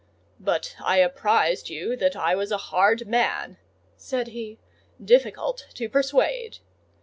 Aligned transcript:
"But 0.39 0.75
I 0.83 0.97
apprised 0.97 1.69
you 1.69 1.95
that 1.95 2.15
I 2.15 2.33
was 2.33 2.51
a 2.51 2.57
hard 2.57 3.05
man," 3.07 3.57
said 3.97 4.29
he, 4.29 4.57
"difficult 5.05 5.67
to 5.75 5.89
persuade." 5.89 6.57